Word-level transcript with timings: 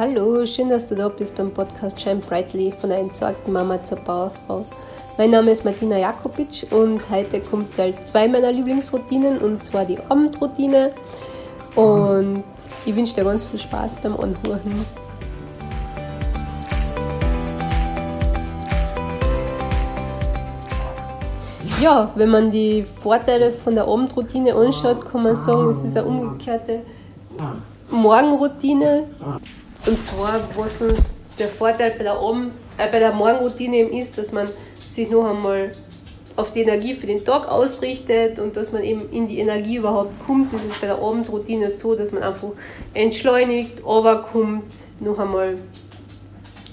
Hallo, 0.00 0.46
schön, 0.46 0.70
dass 0.70 0.86
du 0.86 0.94
da 0.94 1.10
bist 1.10 1.36
beim 1.36 1.50
Podcast 1.52 2.00
Shine 2.00 2.22
Brightly 2.26 2.72
von 2.72 2.90
einer 2.90 3.02
entsorgten 3.02 3.52
Mama 3.52 3.82
zur 3.82 3.98
Bauerfrau. 3.98 4.64
Mein 5.18 5.28
Name 5.28 5.50
ist 5.50 5.62
Martina 5.62 5.98
Jakobitsch 5.98 6.64
und 6.70 7.02
heute 7.10 7.38
kommt 7.40 7.76
Teil 7.76 7.92
2 8.02 8.28
meiner 8.28 8.50
Lieblingsroutinen 8.50 9.36
und 9.40 9.62
zwar 9.62 9.84
die 9.84 9.98
Abendroutine. 10.08 10.92
Und 11.74 12.44
ich 12.86 12.96
wünsche 12.96 13.14
dir 13.14 13.24
ganz 13.24 13.44
viel 13.44 13.60
Spaß 13.60 13.96
beim 13.96 14.14
Anhören. 14.14 14.86
Ja, 21.78 22.10
wenn 22.14 22.30
man 22.30 22.50
die 22.50 22.86
Vorteile 23.02 23.50
von 23.50 23.74
der 23.74 23.84
Abendroutine 23.84 24.54
anschaut, 24.54 25.04
kann 25.04 25.24
man 25.24 25.36
sagen, 25.36 25.68
es 25.68 25.82
ist 25.82 25.94
eine 25.94 26.06
umgekehrte 26.06 26.80
Morgenroutine. 27.90 29.04
Und 29.86 30.04
zwar, 30.04 30.40
was 30.56 30.80
uns 30.80 31.16
der 31.38 31.48
Vorteil 31.48 31.92
bei 31.92 32.04
der, 32.04 32.14
Abend, 32.14 32.52
äh, 32.76 32.90
bei 32.90 32.98
der 32.98 33.12
Morgenroutine 33.12 33.78
eben 33.78 33.92
ist, 33.96 34.18
dass 34.18 34.32
man 34.32 34.48
sich 34.78 35.08
noch 35.10 35.24
einmal 35.24 35.70
auf 36.36 36.52
die 36.52 36.60
Energie 36.60 36.94
für 36.94 37.06
den 37.06 37.24
Tag 37.24 37.48
ausrichtet 37.48 38.38
und 38.38 38.56
dass 38.56 38.72
man 38.72 38.82
eben 38.82 39.10
in 39.10 39.28
die 39.28 39.38
Energie 39.38 39.76
überhaupt 39.76 40.14
kommt. 40.26 40.52
Das 40.52 40.62
ist 40.62 40.80
bei 40.80 40.86
der 40.86 40.96
Abendroutine 40.96 41.70
so, 41.70 41.94
dass 41.94 42.12
man 42.12 42.22
einfach 42.22 42.50
entschleunigt, 42.94 43.82
kommt, 43.82 44.72
noch 45.00 45.18
einmal 45.18 45.56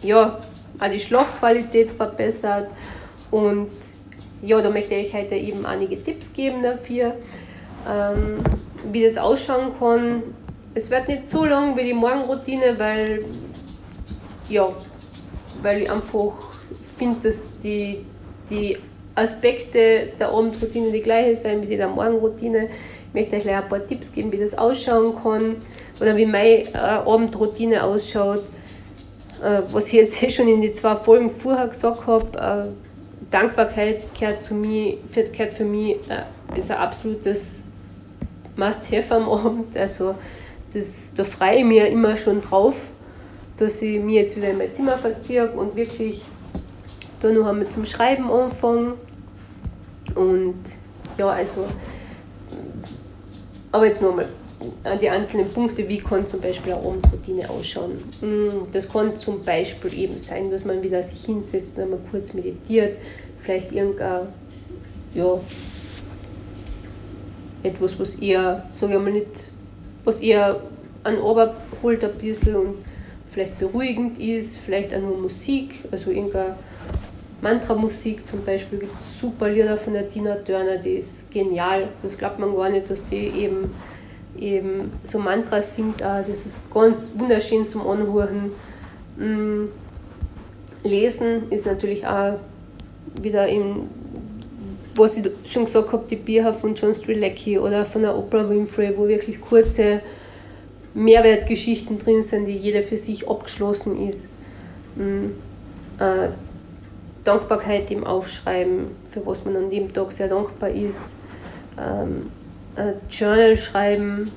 ja, 0.04 0.40
auch 0.80 0.90
die 0.90 1.00
Schlafqualität 1.00 1.92
verbessert 1.92 2.70
und 3.32 3.70
ja, 4.42 4.62
da 4.62 4.70
möchte 4.70 4.94
ich 4.94 5.14
heute 5.14 5.36
eben 5.36 5.66
einige 5.66 6.02
Tipps 6.02 6.32
geben 6.32 6.62
dafür, 6.62 7.16
ähm, 7.90 8.38
wie 8.92 9.04
das 9.04 9.18
ausschauen 9.18 9.72
kann. 9.80 10.24
Es 10.74 10.90
wird 10.90 11.08
nicht 11.08 11.30
so 11.30 11.46
lang 11.46 11.76
wie 11.76 11.84
die 11.84 11.94
Morgenroutine, 11.94 12.78
weil, 12.78 13.26
ja, 14.50 14.68
weil 15.62 15.82
ich 15.84 15.92
einfach 15.92 16.34
finde, 16.98 17.20
dass 17.22 17.48
die, 17.64 18.06
die 18.50 18.78
Aspekte 19.16 20.10
der 20.20 20.30
Abendroutine 20.30 20.92
die 20.92 21.02
gleiche 21.02 21.36
sind 21.36 21.64
wie 21.64 21.68
die 21.68 21.78
der 21.78 21.88
Morgenroutine. 21.88 22.70
Ich 23.08 23.14
möchte 23.14 23.38
euch 23.38 23.44
gleich 23.44 23.56
ein 23.56 23.70
paar 23.70 23.86
Tipps 23.86 24.12
geben, 24.12 24.32
wie 24.32 24.38
das 24.38 24.56
ausschauen 24.56 25.16
kann 25.22 25.56
oder 26.00 26.16
wie 26.16 26.26
meine 26.26 26.66
äh, 26.74 26.78
Abendroutine 26.78 27.84
ausschaut. 27.84 28.44
Äh, 29.44 29.62
was 29.72 29.88
ich 29.88 29.94
jetzt 29.94 30.22
eh 30.24 30.30
schon 30.30 30.48
in 30.48 30.62
die 30.62 30.74
zwei 30.74 30.96
Folgen 30.96 31.32
vorher 31.32 31.68
gesagt 31.68 32.06
habe, 32.06 32.38
äh, 32.38 33.32
Dankbarkeit 33.32 34.04
gehört, 34.18 34.44
zu 34.44 34.54
mir, 34.54 34.98
gehört 35.14 35.54
für 35.54 35.66
mich, 35.66 35.98
ist 36.56 36.72
ein 36.72 36.78
absolutes 36.78 37.64
Must-Have 38.56 39.16
am 39.16 39.30
Abend. 39.30 39.76
Also 39.76 40.16
das, 40.74 41.14
da 41.16 41.24
freue 41.24 41.60
ich 41.60 41.66
mich 41.66 41.84
immer 41.84 42.18
schon 42.18 42.42
drauf, 42.42 42.76
dass 43.58 43.82
ich 43.82 44.00
mich 44.00 44.16
jetzt 44.16 44.38
wieder 44.38 44.50
in 44.50 44.58
mein 44.58 44.74
Zimmer 44.74 44.98
verziehe 44.98 45.50
und 45.52 45.76
wirklich 45.76 46.22
da 47.20 47.32
noch 47.32 47.48
einmal 47.48 47.68
zum 47.70 47.86
Schreiben 47.86 48.30
anfange. 48.32 48.94
Und 50.16 50.60
ja, 51.18 51.30
also, 51.30 51.66
aber 53.72 53.86
jetzt 53.86 54.02
nochmal 54.02 54.28
die 55.02 55.10
einzelnen 55.10 55.50
Punkte, 55.50 55.88
wie 55.88 56.00
kann 56.00 56.26
zum 56.28 56.42
Beispiel 56.42 56.74
eine 56.74 56.82
Abendroutine 56.82 57.50
ausschauen. 57.50 57.92
Mm, 58.22 58.72
das 58.72 58.90
kann 58.90 59.16
zum 59.18 59.42
Beispiel 59.44 59.94
eben 59.94 60.18
sein, 60.18 60.50
dass 60.50 60.66
man 60.66 60.82
wieder 60.82 61.02
sich 61.04 61.26
hinsetzt 61.26 61.78
und 61.78 61.84
einmal 61.84 62.00
kurz 62.10 62.34
meditiert, 62.34 62.98
vielleicht 63.42 63.72
irgendein, 63.72 64.28
ja, 65.14 65.40
etwas, 67.64 68.00
was 68.00 68.16
eher, 68.16 68.68
sage 68.80 68.94
ich 68.94 69.00
mal 69.00 69.12
nicht, 69.12 69.44
was 70.08 70.22
eher 70.22 70.62
an 71.04 71.18
Ober 71.20 71.54
holt 71.84 72.04
ein 72.04 72.14
bisschen 72.14 72.56
und 72.56 72.76
vielleicht 73.30 73.60
beruhigend 73.60 74.18
ist, 74.20 74.56
vielleicht 74.56 74.96
auch 74.96 75.02
nur 75.02 75.18
Musik, 75.18 75.84
also 75.92 76.12
irgendeine 76.12 76.56
Mantra-Musik 77.42 78.26
zum 78.26 78.44
Beispiel, 78.46 78.80
gibt 78.80 78.94
es 79.02 79.20
super 79.20 79.50
Lieder 79.50 79.76
von 79.76 79.94
der 79.94 80.10
Tina 80.10 80.36
Turner, 80.36 80.78
die 80.78 80.94
ist 80.94 81.30
genial, 81.30 81.90
das 82.04 82.18
glaubt 82.18 82.40
man 82.40 82.56
gar 82.56 82.70
nicht, 82.70 82.90
dass 82.90 83.06
die 83.06 83.28
eben 83.28 83.72
eben 84.40 84.92
so 85.04 85.20
Mantras 85.20 85.76
singt 85.76 86.02
auch, 86.04 86.24
das 86.26 86.46
ist 86.46 86.72
ganz 86.72 87.12
wunderschön 87.16 87.68
zum 87.68 87.88
Anhören. 87.88 88.52
Mm, 89.18 89.66
lesen 90.84 91.50
ist 91.50 91.66
natürlich 91.66 92.06
auch 92.06 92.36
wieder 93.22 93.48
im, 93.48 93.90
was 94.98 95.18
ich 95.18 95.32
schon 95.50 95.66
gesagt 95.66 95.92
habe, 95.92 96.06
die 96.10 96.16
Bücher 96.16 96.54
von 96.54 96.76
John 96.76 96.94
Strelacki 96.94 97.60
oder 97.60 97.86
von 97.86 98.02
der 98.02 98.18
Oprah 98.18 98.50
Winfrey, 98.50 98.94
wo 98.96 99.08
wirklich 99.08 99.42
kurze 99.42 100.02
Mehrwertgeschichten 100.94 102.00
drin 102.00 102.24
sind, 102.24 102.46
die 102.46 102.56
jeder 102.56 102.82
für 102.82 102.98
sich 102.98 103.30
abgeschlossen 103.30 104.10
ist. 104.10 104.38
Mm, 104.96 105.32
äh, 106.00 106.30
Dankbarkeit 107.24 107.92
im 107.92 108.06
Aufschreiben, 108.06 108.88
für 109.12 109.26
was 109.26 109.46
man 109.46 109.56
an 109.58 109.70
dem 109.70 109.94
Tag 109.94 110.12
sehr 110.12 110.28
dankbar 110.28 110.70
ist. 110.70 111.18
Ähm, 111.78 112.28
äh, 112.76 112.94
Journal 113.10 113.58
schreiben. 113.58 114.32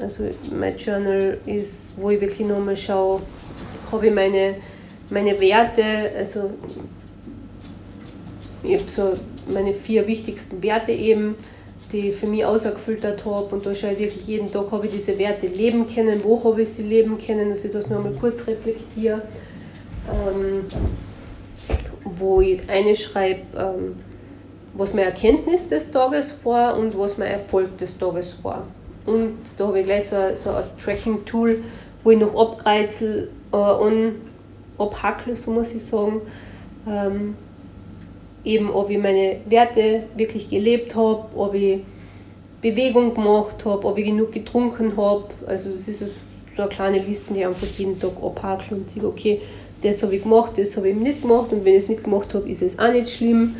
Also 0.00 0.24
mein 0.52 0.76
Journal 0.76 1.38
ist, 1.46 1.92
wo 1.96 2.10
ich 2.10 2.20
wirklich 2.20 2.46
nochmal 2.46 2.76
schaue, 2.76 3.22
habe 3.90 4.06
ich 4.08 4.14
meine, 4.14 4.56
meine 5.10 5.40
Werte, 5.40 5.84
also 6.18 6.50
ich 8.64 8.80
habe 8.80 8.90
so 8.90 9.12
meine 9.52 9.74
vier 9.74 10.06
wichtigsten 10.06 10.62
Werte 10.62 10.92
eben, 10.92 11.36
die 11.92 12.08
ich 12.08 12.16
für 12.16 12.26
mich 12.26 12.44
ausgefiltert 12.44 13.24
habe 13.24 13.54
und 13.54 13.64
da 13.64 13.74
schaue 13.74 13.92
ich 13.92 13.98
wirklich 13.98 14.26
jeden 14.26 14.50
Tag, 14.50 14.70
habe 14.72 14.86
ich 14.86 14.92
diese 14.92 15.18
Werte 15.18 15.46
leben 15.46 15.86
können, 15.92 16.20
wo 16.24 16.42
habe 16.42 16.62
ich 16.62 16.70
sie 16.70 16.82
leben 16.82 17.18
können, 17.24 17.50
dass 17.50 17.64
ich 17.64 17.70
das 17.70 17.88
nochmal 17.88 18.12
kurz 18.20 18.46
reflektiere. 18.46 19.22
Ähm, 20.10 20.64
wo 22.04 22.40
ich 22.40 22.68
eine 22.68 22.94
schreibe, 22.94 23.42
ähm, 23.56 23.96
was 24.74 24.92
meine 24.92 25.06
Erkenntnis 25.06 25.68
des 25.68 25.90
Tages 25.90 26.38
war 26.44 26.76
und 26.76 26.98
was 26.98 27.18
mein 27.18 27.32
Erfolg 27.32 27.76
des 27.78 27.96
Tages 27.96 28.38
war. 28.42 28.66
Und 29.06 29.38
da 29.56 29.66
habe 29.66 29.80
ich 29.80 29.86
gleich 29.86 30.06
so, 30.06 30.16
ein, 30.16 30.34
so 30.34 30.50
ein 30.50 30.64
Tracking-Tool, 30.82 31.62
wo 32.02 32.10
ich 32.10 32.18
noch 32.18 32.34
abkreizle 32.34 33.28
äh, 33.52 33.56
und 33.56 34.16
abhackle, 34.78 35.36
so 35.36 35.50
muss 35.50 35.72
ich 35.74 35.84
sagen. 35.84 36.22
Ähm, 36.88 37.36
eben, 38.44 38.70
ob 38.70 38.90
ich 38.90 38.98
meine 38.98 39.36
Werte 39.46 40.04
wirklich 40.16 40.48
gelebt 40.48 40.94
habe, 40.94 41.26
ob 41.36 41.54
ich 41.54 41.80
Bewegung 42.60 43.14
gemacht 43.14 43.64
habe, 43.64 43.86
ob 43.86 43.98
ich 43.98 44.06
genug 44.06 44.32
getrunken 44.32 44.96
habe. 44.96 45.26
Also 45.46 45.70
das 45.70 45.88
ist 45.88 46.00
so 46.00 46.62
eine 46.62 46.68
kleine 46.68 46.98
Liste, 46.98 47.34
die 47.34 47.40
ich 47.40 47.46
einfach 47.46 47.66
jeden 47.78 47.98
Tag 47.98 48.12
abhackle 48.22 48.76
und 48.78 48.90
sage, 48.90 49.06
okay, 49.06 49.40
das 49.82 50.02
habe 50.02 50.16
ich 50.16 50.22
gemacht, 50.22 50.52
das 50.56 50.76
habe 50.76 50.88
ich 50.88 50.96
nicht 50.96 51.22
gemacht 51.22 51.52
und 51.52 51.64
wenn 51.64 51.74
ich 51.74 51.80
es 51.80 51.88
nicht 51.88 52.04
gemacht 52.04 52.32
habe, 52.32 52.48
ist 52.48 52.62
es 52.62 52.78
auch 52.78 52.90
nicht 52.90 53.10
schlimm. 53.10 53.56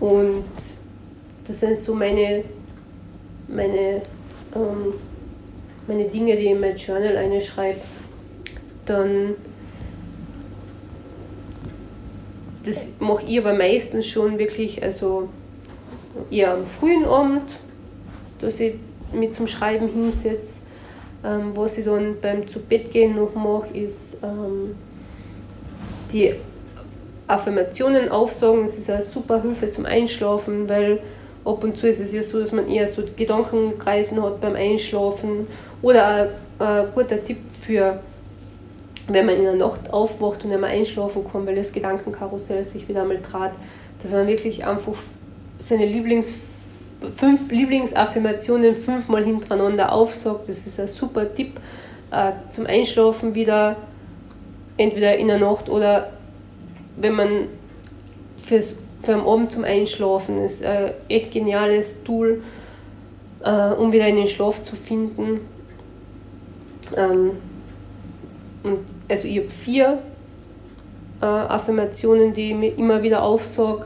Und 0.00 0.44
das 1.46 1.60
sind 1.60 1.76
so 1.76 1.94
meine, 1.94 2.44
meine, 3.48 4.02
ähm, 4.54 4.94
meine 5.86 6.04
Dinge, 6.04 6.36
die 6.36 6.44
ich 6.44 6.50
in 6.52 6.60
mein 6.60 6.76
Journal 6.76 7.16
einschreibe. 7.16 7.80
Dann 8.86 9.34
das 12.64 12.92
mache 12.98 13.24
ich 13.26 13.38
aber 13.38 13.54
meistens 13.54 14.06
schon 14.06 14.38
wirklich, 14.38 14.82
also 14.82 15.28
eher 16.30 16.54
am 16.54 16.66
frühen 16.66 17.04
Abend, 17.04 17.58
dass 18.40 18.60
ich 18.60 18.74
mich 19.12 19.32
zum 19.32 19.46
Schreiben 19.46 19.88
hinsetze. 19.88 20.60
Ähm, 21.24 21.52
was 21.54 21.78
ich 21.78 21.84
dann 21.84 22.16
beim 22.20 22.48
zu 22.48 22.58
Bett 22.60 22.90
gehen 22.90 23.14
noch 23.14 23.34
mache, 23.34 23.76
ist 23.76 24.18
ähm, 24.22 24.74
die 26.12 26.34
Affirmationen 27.28 28.08
aufsagen, 28.10 28.62
das 28.64 28.76
ist 28.76 28.90
eine 28.90 29.02
super 29.02 29.40
Hilfe 29.40 29.70
zum 29.70 29.86
Einschlafen, 29.86 30.68
weil 30.68 31.00
ab 31.44 31.62
und 31.62 31.76
zu 31.76 31.88
ist 31.88 32.00
es 32.00 32.12
ja 32.12 32.22
so, 32.22 32.40
dass 32.40 32.52
man 32.52 32.68
eher 32.68 32.88
so 32.88 33.02
Gedankenkreisen 33.16 34.22
hat 34.22 34.40
beim 34.40 34.56
Einschlafen 34.56 35.46
oder 35.80 36.06
ein, 36.06 36.28
ein 36.58 36.86
guter 36.94 37.24
Tipp 37.24 37.38
für, 37.52 38.00
wenn 39.08 39.26
man 39.26 39.36
in 39.36 39.42
der 39.42 39.54
Nacht 39.54 39.92
aufwacht 39.92 40.44
und 40.44 40.50
nicht 40.50 40.60
mehr 40.60 40.70
einschlafen 40.70 41.24
kann, 41.30 41.46
weil 41.46 41.56
das 41.56 41.72
Gedankenkarussell 41.72 42.64
sich 42.64 42.88
wieder 42.88 43.02
einmal 43.02 43.20
trat, 43.20 43.52
dass 44.02 44.12
man 44.12 44.26
wirklich 44.26 44.64
einfach 44.64 44.94
seine 45.58 45.86
Lieblings 45.86 46.34
fünf 47.16 47.50
Lieblingsaffirmationen 47.50 48.76
fünfmal 48.76 49.24
hintereinander 49.24 49.92
aufsagt. 49.92 50.48
Das 50.48 50.66
ist 50.66 50.78
ein 50.78 50.88
super 50.88 51.32
Tipp 51.34 51.60
äh, 52.10 52.32
zum 52.50 52.66
Einschlafen 52.66 53.34
wieder, 53.34 53.76
entweder 54.76 55.16
in 55.16 55.28
der 55.28 55.38
Nacht 55.38 55.68
oder 55.68 56.12
wenn 56.96 57.14
man 57.14 57.28
fürs, 58.36 58.78
für 59.02 59.12
den 59.12 59.20
Abend 59.20 59.50
zum 59.52 59.64
Einschlafen 59.64 60.44
ist 60.44 60.64
ein 60.64 60.92
echt 61.08 61.32
geniales 61.32 62.02
Tool, 62.04 62.42
äh, 63.42 63.72
um 63.72 63.92
wieder 63.92 64.06
in 64.06 64.16
den 64.16 64.26
Schlaf 64.26 64.62
zu 64.62 64.76
finden. 64.76 65.40
Ähm, 66.96 67.32
und 68.62 68.78
also 69.12 69.28
ich 69.28 69.38
habe 69.40 69.48
vier 69.48 69.98
äh, 71.20 71.26
Affirmationen, 71.26 72.32
die 72.32 72.50
ich 72.50 72.56
mir 72.56 72.74
immer 72.78 73.02
wieder 73.02 73.22
aufsage, 73.22 73.84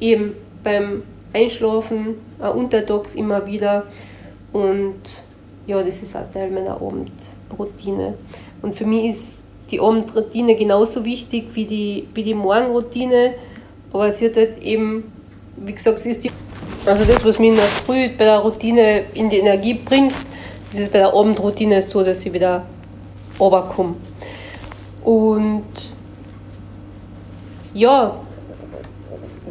eben 0.00 0.34
beim 0.64 1.04
Einschlafen, 1.32 2.16
äh, 2.42 2.48
untertags 2.48 3.14
immer 3.14 3.46
wieder. 3.46 3.84
Und 4.52 5.00
ja, 5.68 5.80
das 5.80 6.02
ist 6.02 6.16
auch 6.16 6.30
Teil 6.32 6.50
meiner 6.50 6.72
Abendroutine. 6.72 8.14
Und 8.62 8.74
für 8.74 8.84
mich 8.84 9.10
ist 9.10 9.44
die 9.70 9.78
Abendroutine 9.78 10.56
genauso 10.56 11.04
wichtig 11.04 11.46
wie 11.54 11.66
die, 11.66 12.08
wie 12.12 12.24
die 12.24 12.34
Morgenroutine, 12.34 13.34
aber 13.92 14.10
sie 14.10 14.26
hat 14.26 14.36
halt 14.36 14.60
eben, 14.60 15.12
wie 15.56 15.72
gesagt, 15.72 16.00
es 16.00 16.06
ist 16.06 16.24
die, 16.24 16.32
also 16.84 17.04
das, 17.04 17.24
was 17.24 17.38
mich 17.38 17.50
in 17.50 17.56
der 17.56 17.64
Früh 17.64 18.08
bei 18.08 18.24
der 18.24 18.38
Routine 18.38 19.04
in 19.14 19.30
die 19.30 19.38
Energie 19.38 19.74
bringt, 19.74 20.14
das 20.70 20.80
ist 20.80 20.92
bei 20.92 20.98
der 20.98 21.14
Abendroutine 21.14 21.80
so, 21.80 22.02
dass 22.02 22.20
sie 22.20 22.32
wieder 22.32 22.64
runterkomme. 23.38 23.94
Und 25.04 25.64
ja, 27.74 28.16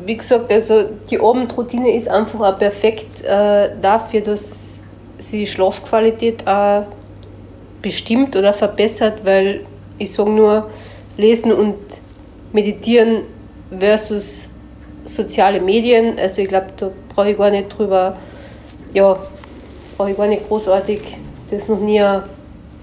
wie 0.06 0.18
gesagt, 0.18 0.52
also 0.52 0.84
die 1.10 1.20
Abendroutine 1.20 1.96
ist 1.96 2.10
einfach 2.10 2.42
auch 2.42 2.60
perfekt 2.60 3.24
äh, 3.24 3.70
dafür, 3.80 4.22
dass 4.22 4.62
sie 5.20 5.40
die 5.40 5.48
Schlafqualität 5.48 6.46
auch 6.48 6.86
bestimmt 7.82 8.36
oder 8.36 8.54
verbessert, 8.54 9.20
weil 9.24 9.62
ich 9.98 10.12
sage 10.12 10.32
nur, 10.32 10.70
lesen 11.18 11.52
und 11.52 11.76
meditieren 12.52 13.22
versus 13.78 14.50
soziale 15.06 15.62
Medien. 15.62 16.18
Also 16.18 16.42
ich 16.42 16.48
glaube, 16.48 16.68
da 16.78 16.90
brauche 17.14 17.32
ich 17.32 17.38
gar 17.38 17.52
nicht 17.52 17.78
drüber, 17.78 18.18
ja, 18.94 19.18
brauche 19.98 20.12
ich 20.12 20.18
gar 20.18 20.28
nicht 20.28 20.48
großartig 20.48 21.00
das 21.52 21.68
noch 21.68 21.80
nie, 21.80 22.04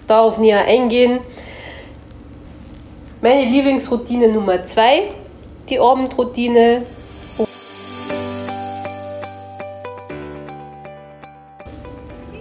darauf 0.07 0.39
näher 0.39 0.65
eingehen. 0.65 1.19
Meine 3.23 3.45
Lieblingsroutine 3.45 4.29
Nummer 4.29 4.65
zwei, 4.65 5.11
die 5.69 5.79
Abendroutine. 5.79 6.87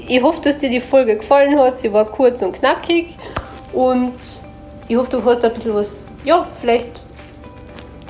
Ich 0.07 0.23
hoffe, 0.23 0.39
dass 0.41 0.57
dir 0.59 0.69
die 0.69 0.79
Folge 0.79 1.17
gefallen 1.17 1.59
hat. 1.59 1.79
Sie 1.79 1.91
war 1.91 2.05
kurz 2.05 2.41
und 2.41 2.53
knackig 2.53 3.17
und 3.73 4.13
ich 4.87 4.95
hoffe, 4.95 5.11
du 5.11 5.25
hast 5.25 5.43
ein 5.43 5.53
bisschen 5.53 5.73
was, 5.73 6.05
ja, 6.23 6.47
vielleicht 6.61 7.01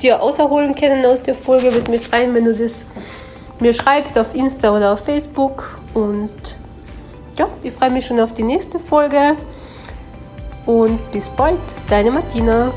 dir 0.00 0.22
außerholen 0.22 0.76
können 0.76 1.04
aus 1.04 1.24
der 1.24 1.34
Folge. 1.34 1.74
Würde 1.74 1.90
mich 1.90 2.06
freuen, 2.06 2.32
wenn 2.34 2.44
du 2.44 2.54
das 2.54 2.86
mir 3.58 3.74
schreibst 3.74 4.16
auf 4.16 4.32
Insta 4.32 4.76
oder 4.76 4.92
auf 4.92 5.00
Facebook. 5.00 5.80
Und 5.92 6.30
ja, 7.36 7.48
ich 7.64 7.72
freue 7.72 7.90
mich 7.90 8.06
schon 8.06 8.20
auf 8.20 8.32
die 8.32 8.44
nächste 8.44 8.78
Folge. 8.78 9.34
Und 10.66 10.98
bis 11.12 11.28
bald, 11.28 11.58
deine 11.88 12.10
Martina. 12.10 12.72